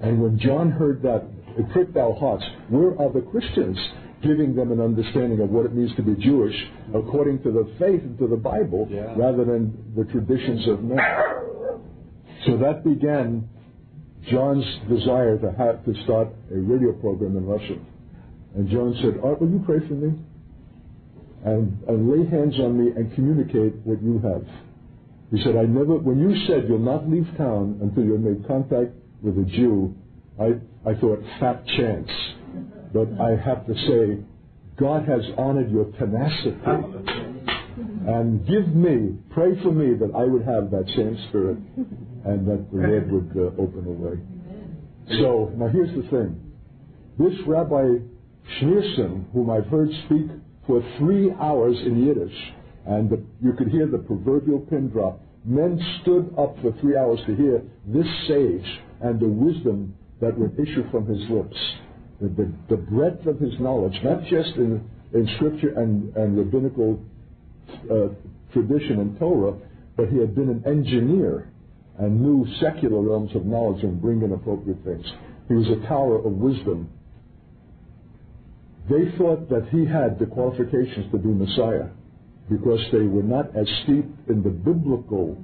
[0.00, 1.24] And when John heard that,
[1.56, 2.44] it pricked our hearts.
[2.68, 3.78] Where are the Christians
[4.22, 6.54] giving them an understanding of what it means to be Jewish
[6.94, 9.14] according to the faith and to the Bible yeah.
[9.16, 10.98] rather than the traditions of men?
[12.46, 13.48] So that began
[14.30, 17.86] John's desire to have to start a radio program in Russian.
[18.56, 20.18] And John said, Art, will you pray for me?
[21.44, 24.44] And, and lay hands on me and communicate what you have.
[25.30, 28.92] He said, I never, when you said you'll not leave town until you made contact
[29.22, 29.94] with a Jew,
[30.38, 32.10] I, I thought, fat chance.
[32.92, 34.24] But I have to say,
[34.76, 36.56] God has honored your tenacity.
[38.06, 41.58] And give me, pray for me that I would have that same spirit
[42.24, 44.18] and that the Lord would uh, open a way.
[45.20, 46.52] So, now here's the thing.
[47.18, 47.98] This Rabbi
[48.58, 50.26] Schneerson, whom I've heard speak
[50.66, 52.36] for three hours in Yiddish,
[52.86, 55.20] and the, you could hear the proverbial pin drop.
[55.44, 60.58] Men stood up for three hours to hear this sage and the wisdom that would
[60.58, 61.56] issue from his lips.
[62.20, 67.00] The, the, the breadth of his knowledge, not just in, in scripture and, and rabbinical
[67.90, 68.08] uh,
[68.52, 69.56] tradition and Torah,
[69.96, 71.50] but he had been an engineer
[71.98, 75.06] and knew secular realms of knowledge and bring in appropriate things.
[75.48, 76.90] He was a tower of wisdom
[78.90, 81.88] they thought that he had the qualifications to be Messiah
[82.50, 85.38] because they were not as steep in the biblical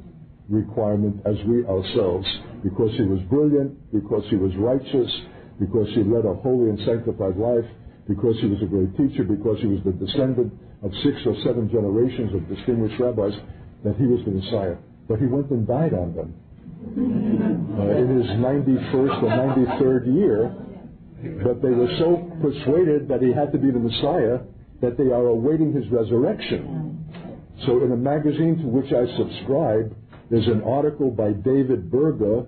[0.48, 2.26] requirement as we ourselves,
[2.62, 5.10] because he was brilliant, because he was righteous,
[5.60, 7.64] because he led a holy and sanctified life,
[8.08, 11.70] because he was a great teacher, because he was the descendant of six or seven
[11.70, 13.34] generations of distinguished rabbis,
[13.84, 14.76] that he was the Messiah.
[15.08, 16.34] But he went and died on them.
[16.86, 20.54] Uh, in his 91st or 93rd year,
[21.42, 24.40] but they were so persuaded that he had to be the Messiah
[24.80, 27.04] that they are awaiting his resurrection.
[27.64, 29.96] So in a magazine to which I subscribe,
[30.30, 32.44] there's an article by David Berger,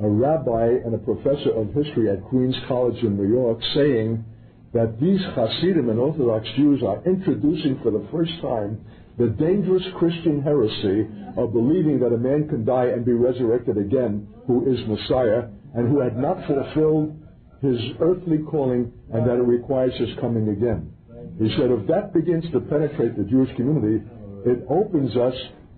[0.00, 4.24] a rabbi and a professor of history at Queens College in New York, saying
[4.72, 8.84] that these Hasidim and Orthodox Jews are introducing for the first time
[9.18, 14.28] the dangerous Christian heresy of believing that a man can die and be resurrected again
[14.46, 17.16] who is Messiah and who had not fulfilled
[17.62, 20.92] his earthly calling and that it requires his coming again.
[21.38, 24.04] He said if that begins to penetrate the Jewish community,
[24.44, 25.34] it opens us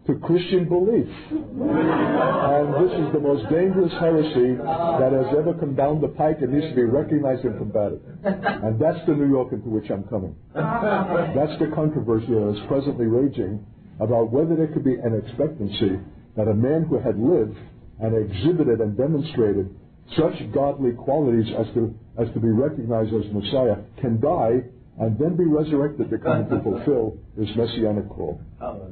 [0.06, 1.08] to Christian belief.
[1.30, 6.52] And this is the most dangerous heresy that has ever come down the pike and
[6.52, 8.00] needs to be recognized and combated.
[8.24, 10.34] And that's the New York into which I'm coming.
[10.54, 13.64] That's the controversy that is presently raging
[14.00, 16.00] about whether there could be an expectancy
[16.36, 17.58] that a man who had lived
[18.00, 19.74] and exhibited and demonstrated
[20.16, 24.64] such godly qualities as to, as to be recognized as Messiah can die
[25.00, 28.40] and then be resurrected to come to fulfill his messianic call.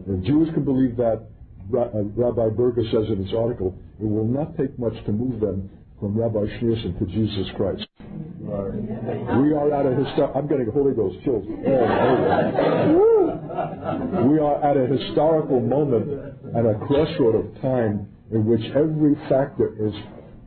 [0.06, 1.26] If Jews can believe that,
[1.74, 5.68] uh, Rabbi Berger says in his article, it will not take much to move them
[5.98, 7.86] from Rabbi Schneerson to Jesus Christ.
[8.00, 10.30] We are at a historic.
[10.36, 11.44] I'm getting Holy Ghost chills.
[11.48, 11.54] we
[14.38, 19.92] are at a historical moment at a crossroad of time in which every factor is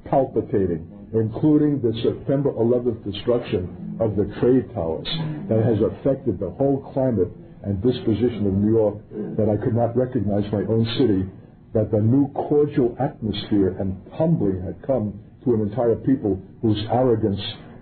[0.09, 5.07] palpitating, including the September 11th destruction of the trade towers
[5.49, 7.29] that has affected the whole climate
[7.63, 8.97] and disposition of New York
[9.37, 11.27] that I could not recognize my own city,
[11.73, 17.39] that the new cordial atmosphere and humbling had come to an entire people whose arrogance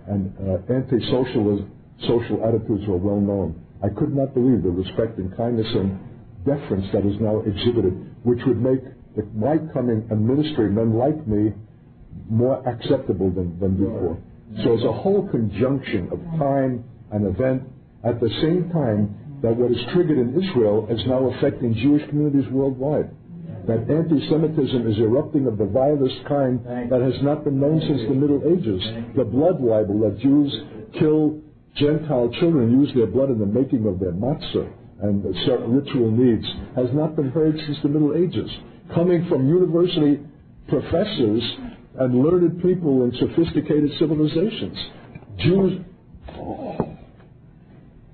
[0.08, 1.66] and uh, anti-social
[2.06, 3.60] social attitudes were well known.
[3.82, 5.98] I could not believe the respect and kindness and
[6.44, 8.82] deference that is now exhibited, which would make
[9.16, 11.52] the my coming and ministry men like me
[12.28, 14.18] more acceptable than, than before.
[14.64, 17.62] So it's a whole conjunction of time and event
[18.04, 22.50] at the same time that what is triggered in Israel is now affecting Jewish communities
[22.50, 23.10] worldwide.
[23.66, 28.16] That anti-Semitism is erupting of the vilest kind that has not been known since the
[28.16, 28.80] Middle Ages.
[29.14, 30.50] The blood libel that Jews
[30.98, 31.40] kill
[31.76, 36.44] Gentile children, use their blood in the making of their matzah and certain ritual needs,
[36.74, 38.50] has not been heard since the Middle Ages.
[38.94, 40.18] Coming from university
[40.66, 41.42] professors
[41.98, 44.78] and learned people in sophisticated civilizations.
[45.38, 45.80] Jews,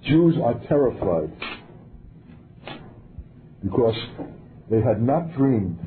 [0.03, 1.31] Jews are terrified
[3.63, 3.97] because
[4.71, 5.79] they had not dreamed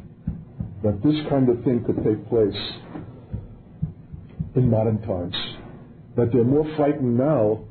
[0.84, 2.56] that this kind of thing could take place
[4.56, 5.36] in modern times.
[6.16, 7.66] That they're more frightened now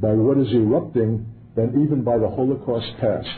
[0.00, 3.28] by what is erupting than even by the Holocaust past.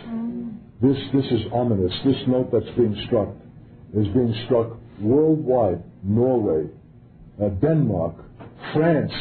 [0.83, 1.93] This, this is ominous.
[2.05, 3.29] This note that's being struck
[3.95, 5.83] is being struck worldwide.
[6.03, 6.69] Norway,
[7.43, 8.17] uh, Denmark,
[8.75, 9.13] France,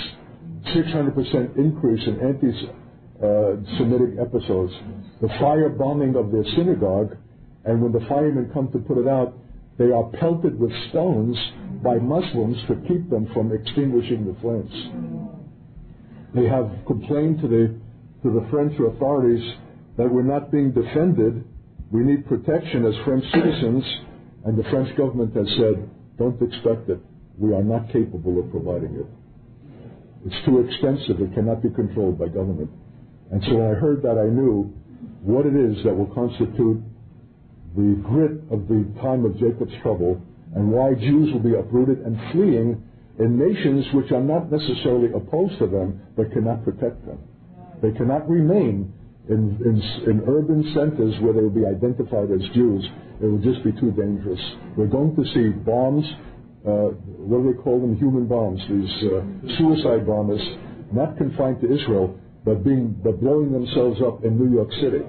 [0.75, 4.73] 600% increase in anti-Semitic episodes.
[5.21, 7.17] The firebombing of their synagogue,
[7.65, 9.33] and when the firemen come to put it out,
[9.77, 11.37] they are pelted with stones
[11.83, 14.73] by Muslims to keep them from extinguishing the flames.
[16.35, 17.75] They have complained to the
[18.23, 19.43] to the French authorities
[19.97, 21.43] that we're not being defended.
[21.91, 23.83] We need protection as French citizens,
[24.45, 26.99] and the French government has said, don't expect it.
[27.39, 29.07] We are not capable of providing it.
[30.25, 31.21] It's too expensive.
[31.21, 32.69] It cannot be controlled by government.
[33.31, 34.73] And so when I heard that, I knew
[35.23, 36.83] what it is that will constitute
[37.75, 40.21] the grit of the time of Jacob's trouble
[40.55, 42.83] and why Jews will be uprooted and fleeing
[43.19, 47.19] in nations which are not necessarily opposed to them but cannot protect them.
[47.81, 48.93] They cannot remain
[49.29, 52.85] in, in, in urban centers where they will be identified as Jews
[53.21, 54.39] it will just be too dangerous.
[54.77, 56.05] We're going to see bombs,
[56.65, 56.95] uh,
[57.27, 57.97] what do they call them?
[57.97, 60.41] Human bombs, these uh, suicide bombers,
[60.93, 65.03] not confined to Israel, but being but blowing themselves up in New York City.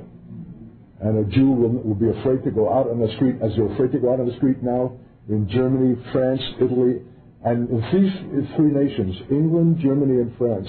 [1.01, 3.73] And a Jew will, will be afraid to go out on the street, as they're
[3.73, 7.01] afraid to go out on the street now in Germany, France, Italy,
[7.45, 10.69] and in these three nations, England, Germany, and France,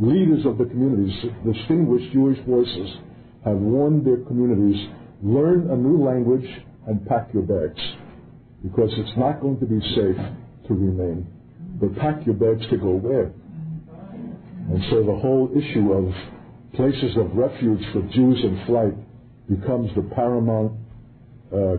[0.00, 2.90] leaders of the communities, distinguished Jewish voices,
[3.44, 4.88] have warned their communities
[5.22, 6.48] learn a new language
[6.86, 7.80] and pack your bags
[8.62, 10.16] because it's not going to be safe
[10.68, 11.26] to remain.
[11.80, 13.32] But pack your bags to go where?
[14.70, 16.12] And so the whole issue of
[16.74, 18.94] places of refuge for Jews in flight
[19.48, 20.72] becomes the paramount
[21.52, 21.76] uh,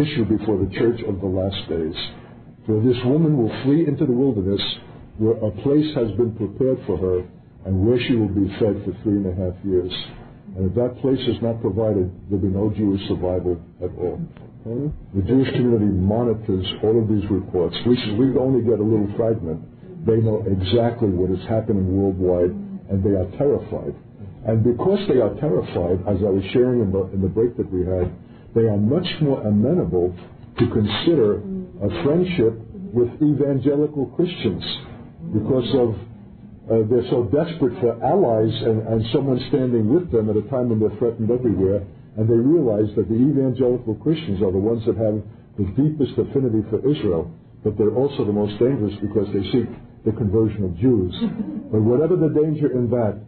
[0.00, 1.96] issue before the church of the last days.
[2.66, 4.60] For this woman will flee into the wilderness
[5.18, 7.24] where a place has been prepared for her
[7.64, 9.92] and where she will be fed for three and a half years.
[10.56, 14.20] And if that place is not provided, there'll be no Jewish survival at all.
[14.66, 17.76] The Jewish community monitors all of these reports.
[17.86, 19.62] We, we only get a little fragment.
[20.06, 22.50] They know exactly what is happening worldwide,
[22.90, 23.94] and they are terrified.
[24.46, 27.70] And because they are terrified, as I was sharing in the, in the break that
[27.70, 28.10] we had,
[28.54, 30.14] they are much more amenable
[30.58, 31.42] to consider
[31.82, 32.58] a friendship
[32.94, 34.64] with evangelical Christians
[35.32, 35.94] because of
[36.66, 40.68] uh, they're so desperate for allies and, and someone standing with them at a time
[40.68, 44.96] when they're threatened everywhere, and they realize that the evangelical Christians are the ones that
[44.98, 45.22] have
[45.58, 47.30] the deepest affinity for Israel,
[47.62, 49.70] but they're also the most dangerous because they seek
[50.04, 51.14] the conversion of Jews.
[51.70, 53.22] but whatever the danger in that,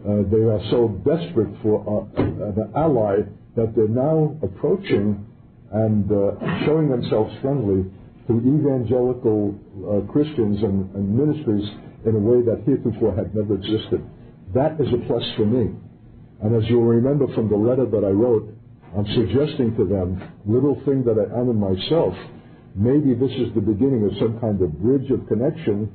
[0.00, 5.26] uh, they are so desperate for uh, an ally that they're now approaching
[5.72, 7.84] and uh, showing themselves friendly
[8.30, 11.66] to evangelical uh, Christians and, and ministries
[12.06, 14.06] in a way that heretofore had never existed.
[14.54, 15.74] That is a plus for me.
[16.40, 18.54] And as you'll remember from the letter that I wrote,
[18.96, 22.14] I'm suggesting to them, little thing that I am in myself,
[22.78, 25.90] maybe this is the beginning of some kind of bridge of connection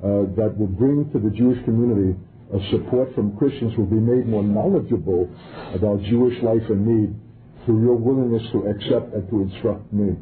[0.00, 2.16] uh, that will bring to the Jewish community
[2.56, 5.28] a support from Christians who will be made more knowledgeable
[5.74, 7.12] about Jewish life and need
[7.64, 10.16] through your willingness to accept and to instruct me.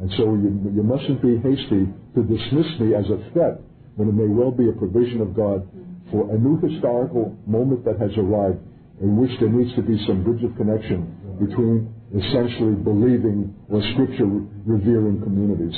[0.00, 3.60] And so you, you mustn't be hasty to dismiss me as a threat
[3.96, 5.66] when it may well be a provision of God
[6.10, 8.60] for a new historical moment that has arrived
[9.00, 14.26] in which there needs to be some bridge of connection between essentially believing or scripture
[14.64, 15.74] revering communities.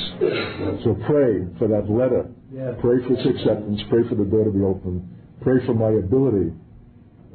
[0.83, 2.29] So pray for that letter.
[2.81, 3.81] Pray for its acceptance.
[3.89, 5.03] Pray for the door to be open.
[5.41, 6.53] Pray for my ability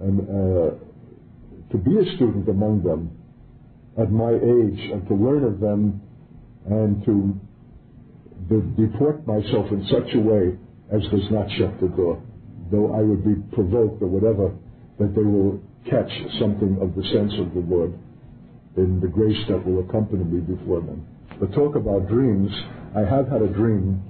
[0.00, 0.70] and, uh,
[1.70, 3.10] to be a student among them
[3.98, 6.00] at my age and to learn of them
[6.66, 7.34] and to
[8.76, 10.56] deport myself in such a way
[10.92, 12.22] as does not shut the door.
[12.70, 14.54] Though I would be provoked or whatever,
[14.98, 15.60] that they will
[15.90, 16.10] catch
[16.40, 17.92] something of the sense of the Lord
[18.76, 21.06] in the grace that will accompany me before them.
[21.38, 22.50] But talk about dreams.
[22.96, 24.02] I have had a dream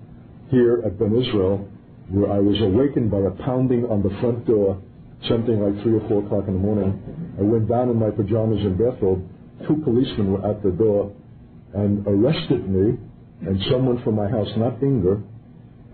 [0.51, 1.69] here at Ben Israel
[2.11, 4.81] where I was awakened by a pounding on the front door,
[5.29, 7.35] something like 3 or 4 o'clock in the morning.
[7.39, 9.25] I went down in my pajamas and bathrobe.
[9.67, 11.13] Two policemen were at the door
[11.75, 12.97] and arrested me
[13.47, 15.21] and someone from my house, not Inga,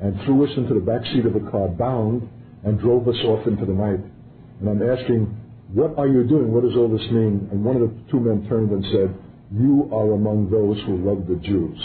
[0.03, 2.29] and threw us into the back seat of a car bound
[2.65, 4.01] and drove us off into the night.
[4.61, 5.37] And I'm asking,
[5.73, 6.53] what are you doing?
[6.53, 7.49] What does all this mean?
[7.51, 9.15] And one of the two men turned and said,
[9.53, 11.79] you are among those who love the Jews.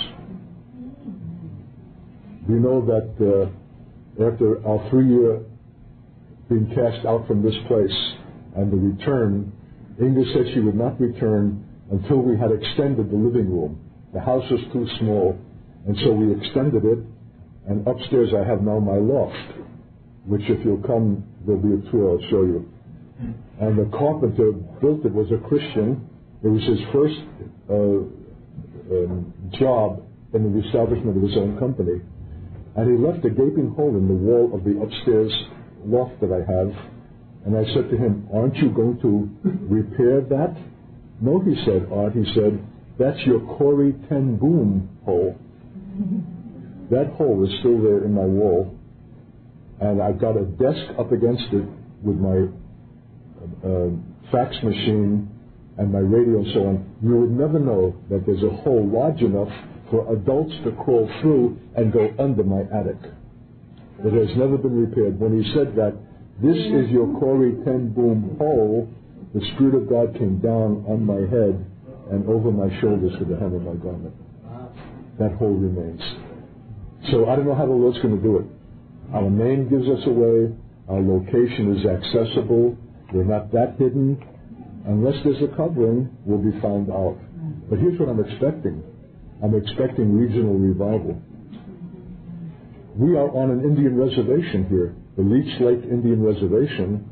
[2.48, 3.50] We know that uh,
[4.32, 5.41] after our three-year
[6.48, 7.98] being cast out from this place
[8.56, 9.52] and the return,
[10.00, 13.80] Inga said she would not return until we had extended the living room.
[14.16, 15.38] The house was too small,
[15.86, 16.99] and so we extended it,
[17.68, 19.59] and upstairs I have now my loft,
[20.26, 22.66] which if you'll come, there'll be a tour, I'll show you.
[23.59, 26.07] And the carpenter built it was a Christian.
[26.43, 27.20] It was his first
[27.70, 27.76] uh,
[28.95, 30.01] um, job
[30.34, 31.99] in the establishment of his own company.
[32.78, 35.34] And he left a gaping hole in the wall of the upstairs
[35.84, 36.72] loft that I have.
[37.45, 39.30] And I said to him, Aren't you going to
[39.68, 40.55] repair that?
[41.20, 42.13] No, he said, Art.
[42.13, 42.63] He said,
[42.98, 45.38] That's your Corrie ten Boom hole.
[46.91, 48.74] That hole is still there in my wall.
[49.82, 51.66] And I've got a desk up against it
[52.04, 52.48] with my
[53.68, 53.89] uh,
[54.32, 55.30] fax machine
[55.78, 59.22] and my radio and so on, you would never know that there's a hole large
[59.22, 59.52] enough
[59.91, 62.98] for adults to crawl through and go under my attic.
[64.00, 65.20] It has never been repaired.
[65.20, 65.93] When he said that,
[66.41, 68.89] this is your Corrie ten Boom hole,
[69.34, 71.66] the Spirit of God came down on my head
[72.12, 74.14] and over my shoulders to the hem of my garment.
[75.20, 76.01] That hole remains.
[77.12, 78.45] So I don't know how the Lord's going to do it.
[79.14, 80.53] Our name gives us away.
[80.89, 82.78] Our location is accessible.
[83.14, 84.22] We're not that hidden.
[84.86, 87.18] Unless there's a covering, we'll be found out.
[87.70, 88.84] But here's what I'm expecting.
[89.43, 91.22] I'm expecting regional revival.
[92.95, 97.10] We are on an Indian reservation here, the Leech Lake Indian Reservation,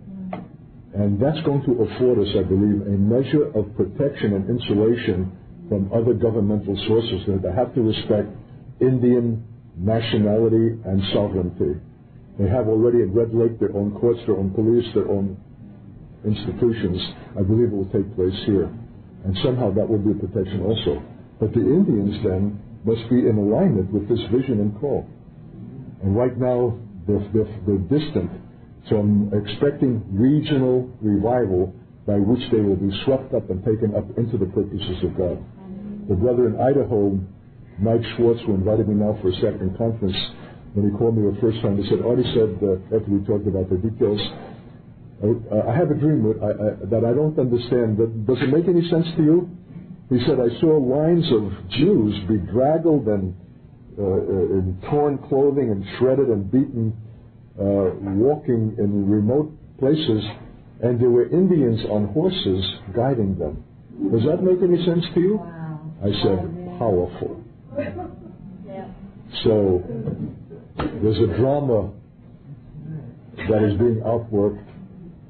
[0.93, 5.31] and that's going to afford us, I believe, a measure of protection and insulation
[5.69, 8.29] from other governmental sources that have to respect
[8.79, 9.43] Indian
[9.77, 11.81] nationality and sovereignty.
[12.37, 15.37] They have already at Red Lake their own courts, their own police, their own
[16.25, 17.01] institutions,
[17.37, 18.71] I believe it will take place here.
[19.25, 21.01] And somehow that will be a protection also.
[21.39, 25.07] But the Indians then must be in alignment with this vision and call.
[26.03, 26.77] And right now,
[27.07, 28.31] they're, they're, they're distant.
[28.89, 31.73] So I'm expecting regional revival
[32.05, 35.39] by which they will be swept up and taken up into the purposes of God.
[36.09, 37.17] The brother in Idaho,
[37.79, 40.17] Mike Schwartz, who invited me now for a second conference,
[40.73, 43.47] when he called me the first time, he said, Artie said, uh, after we talked
[43.47, 44.19] about the details,
[45.23, 47.97] I, I have a dream that I, I, that I don't understand.
[47.97, 49.49] That, does it make any sense to you?
[50.09, 53.35] He said, I saw lines of Jews bedraggled and
[53.97, 56.97] uh, uh, in torn clothing and shredded and beaten,
[57.59, 60.23] uh, walking in remote places,
[60.81, 63.63] and there were Indians on horses guiding them.
[64.11, 65.37] Does that make any sense to you?
[65.37, 65.79] Wow.
[66.01, 67.43] I said, powerful.
[69.43, 69.83] So
[70.77, 71.91] there's a drama
[73.49, 74.63] that is being outworked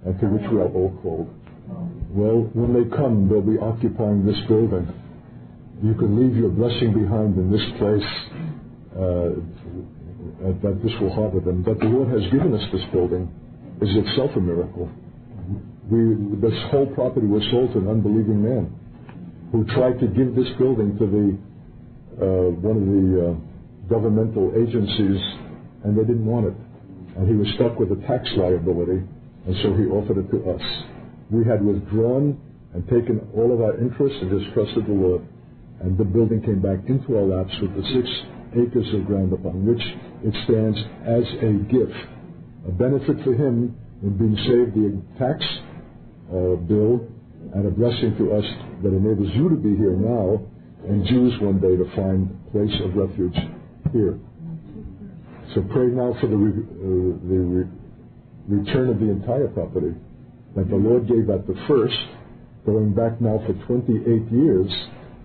[0.05, 1.33] and to which we are all called.
[2.09, 4.87] Well, when they come, they'll be occupying this building.
[5.81, 8.09] You can leave your blessing behind in this place
[8.95, 9.29] uh,
[10.43, 11.63] that this will harbor them.
[11.63, 13.31] But the Lord has given us this building
[13.81, 14.91] is itself a miracle.
[15.89, 18.71] We, this whole property was sold to an unbelieving man
[19.51, 21.27] who tried to give this building to the
[22.13, 23.33] uh, one of the uh,
[23.89, 25.21] governmental agencies,
[25.83, 26.55] and they didn't want it.
[27.17, 29.01] And he was stuck with a tax liability,
[29.47, 30.65] and so he offered it to us.
[31.29, 32.39] We had withdrawn
[32.73, 35.21] and taken all of our interest and just trusted the Lord.
[35.81, 38.07] And the building came back into our laps with the six
[38.55, 39.81] acres of ground upon which
[40.23, 41.97] it stands as a gift,
[42.67, 45.43] a benefit for him in being saved the tax
[46.29, 47.07] uh, bill
[47.53, 48.45] and a blessing to us
[48.81, 50.39] that enables you to be here now
[50.87, 53.35] and Jews one day to find place of refuge
[53.91, 54.19] here.
[55.55, 57.71] So pray now for the, re- uh, the re-
[58.47, 59.93] return of the entire property
[60.55, 61.97] that the Lord gave at the first,
[62.65, 64.71] going back now for 28 years,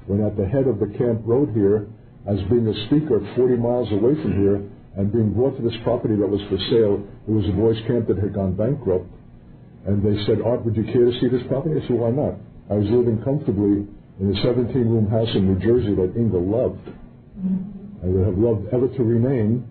[0.06, 1.88] when at the head of the camp road here,
[2.28, 4.60] as being a speaker 40 miles away from here,
[4.96, 8.08] and being brought to this property that was for sale, it was a boys' camp
[8.08, 9.08] that had gone bankrupt.
[9.86, 11.80] And they said, Art, would you care to see this property?
[11.80, 12.34] I said, why not?
[12.68, 13.86] I was living comfortably
[14.20, 16.84] in a 17-room house in New Jersey that Inga loved.
[17.38, 18.04] Mm-hmm.
[18.04, 19.64] I would have loved ever to remain.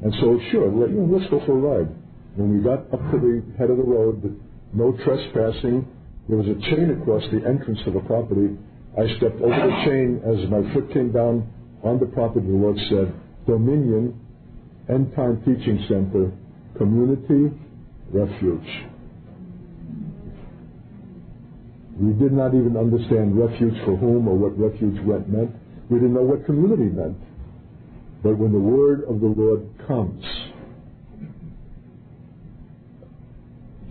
[0.00, 1.90] And so, sure, let, you know, let's go for a ride.
[2.38, 4.40] When we got up to the head of the road,
[4.72, 5.84] no trespassing,
[6.30, 8.56] there was a chain across the entrance to the property.
[8.96, 11.50] I stepped over the chain as my foot came down
[11.82, 12.46] on the property.
[12.46, 13.14] The Lord said,
[13.46, 14.18] Dominion,
[14.88, 16.32] End Time Teaching Center,
[16.78, 17.56] Community,
[18.12, 18.88] Refuge.
[21.98, 25.50] We did not even understand refuge for whom or what refuge meant.
[25.90, 27.18] We didn't know what community meant.
[28.22, 30.24] But when the word of the Lord comes,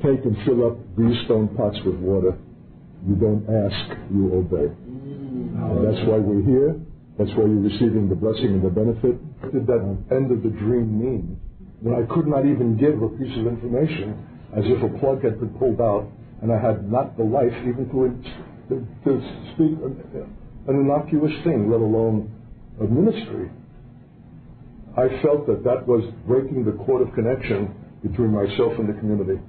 [0.02, 2.38] take and fill up these stone pots with water.
[3.08, 4.74] You don't ask, you obey.
[4.74, 5.58] Mm.
[5.58, 6.76] And that's why we're here.
[7.22, 9.14] That's why you're receiving the blessing and the benefit.
[9.46, 9.78] What did that
[10.10, 11.38] end of the dream mean?
[11.82, 14.18] When I could not even give a piece of information,
[14.58, 16.10] as if a plug had been pulled out,
[16.42, 18.74] and I had not the life even to,
[19.06, 19.12] to
[19.54, 19.78] speak
[20.66, 22.34] an innocuous thing, let alone
[22.82, 23.52] a ministry.
[24.98, 27.70] I felt that that was breaking the cord of connection
[28.02, 29.40] between myself and the community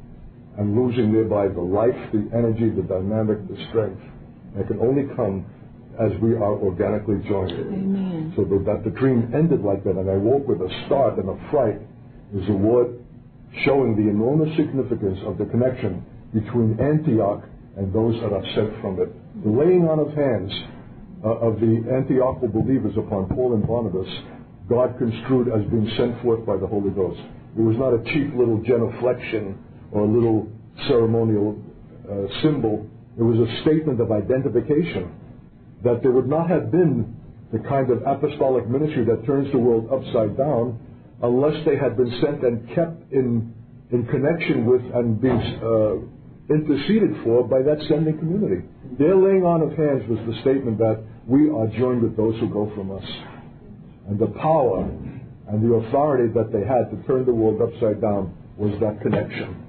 [0.59, 4.03] and losing thereby the life, the energy, the dynamic, the strength
[4.57, 5.47] that can only come
[6.01, 7.53] as we are organically joined.
[7.53, 8.33] Amen.
[8.37, 11.51] So that the dream ended like that, and I woke with a start and a
[11.51, 11.81] fright,
[12.35, 13.05] is a word
[13.65, 17.45] showing the enormous significance of the connection between Antioch
[17.77, 19.13] and those that are sent from it.
[19.45, 20.53] The laying on of hands
[21.25, 24.09] uh, of the Antiochal believers upon Paul and Barnabas,
[24.69, 27.21] God construed as being sent forth by the Holy Ghost.
[27.57, 29.57] It was not a cheap little genuflection
[29.93, 30.49] or a little
[30.89, 31.61] ceremonial
[32.09, 32.89] uh, symbol.
[33.19, 35.13] It was a statement of identification
[35.85, 37.17] that there would not have been
[37.53, 40.79] the kind of apostolic ministry that turns the world upside down
[41.23, 43.53] unless they had been sent and kept in,
[43.91, 45.95] in connection with and being uh,
[46.53, 48.67] interceded for by that sending community.
[48.99, 52.49] Their laying on of hands was the statement that we are joined with those who
[52.49, 53.05] go from us.
[54.09, 54.83] And the power
[55.49, 59.63] and the authority that they had to turn the world upside down was that connection.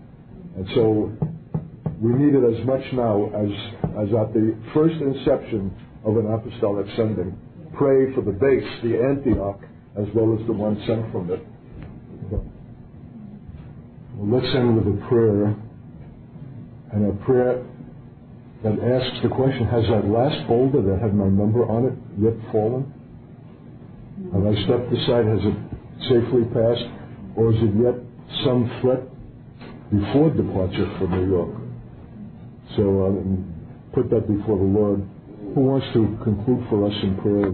[0.56, 1.12] And so
[2.02, 3.52] we need it as much now as,
[4.02, 5.72] as at the first inception
[6.06, 7.38] of an apostolic sending.
[7.78, 9.60] Pray for the base, the Antioch,
[9.98, 11.46] as well as the one sent from it.
[14.16, 15.56] Well, let's end with a prayer,
[16.92, 17.64] and a prayer
[18.64, 22.34] that asks the question, has that last boulder that had my number on it yet
[22.52, 22.94] fallen?
[24.32, 25.26] Have I stepped aside?
[25.26, 25.58] Has it
[26.10, 26.88] safely passed?
[27.36, 27.96] Or is it yet
[28.46, 29.02] some threat
[29.92, 31.56] before departure for New York?
[32.78, 33.54] So um,
[33.94, 35.04] put that before the Lord.
[35.56, 37.54] Who wants to conclude for us in prayer?